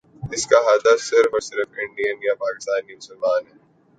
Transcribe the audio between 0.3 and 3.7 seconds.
اس کا ہدف صرف اور صرف انڈین یا پاکستانی مسلمان ہیں۔